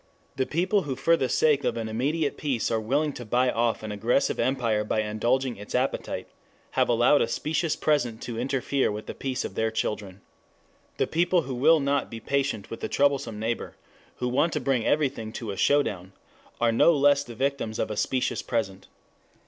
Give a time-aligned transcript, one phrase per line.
[0.35, 3.83] The people who for the sake of an immediate peace are willing to buy off
[3.83, 6.27] an aggressive empire by indulging its appetite
[6.71, 10.21] have allowed a specious present to interfere with the peace of their children.
[10.97, 13.75] The people who will not be patient with a troublesome neighbor,
[14.15, 16.13] who want to bring everything to a "showdown"
[16.59, 18.87] are no less the victims of a specious present.